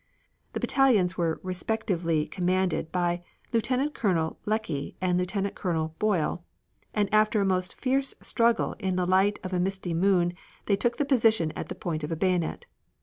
[0.53, 3.21] The battalions were respectively commanded by
[3.53, 6.43] Lieutenant Colonel Leckie and Lieutenant Colonel Boyle,
[6.91, 10.33] and after a most fierce struggle in the light of a misty moon
[10.65, 12.65] they took the position at the point of the bayonet.